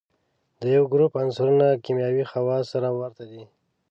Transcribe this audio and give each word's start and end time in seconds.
د 0.59 0.61
یوه 0.75 0.87
ګروپ 0.93 1.11
عنصرونه 1.21 1.67
کیمیاوي 1.83 2.23
خواص 2.31 2.65
سره 2.73 2.87
ورته 2.99 3.23
دي. 3.31 3.43